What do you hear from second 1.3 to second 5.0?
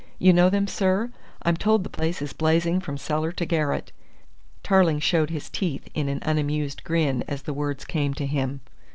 I'm told the place is blazing from cellar to garret." Tarling